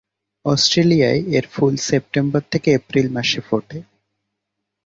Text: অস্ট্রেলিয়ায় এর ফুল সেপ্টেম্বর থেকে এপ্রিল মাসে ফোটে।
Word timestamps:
অস্ট্রেলিয়ায় 0.45 1.21
এর 1.37 1.45
ফুল 1.53 1.73
সেপ্টেম্বর 1.87 2.41
থেকে 2.51 2.69
এপ্রিল 2.71 3.07
মাসে 3.09 3.39
ফোটে। 3.47 3.77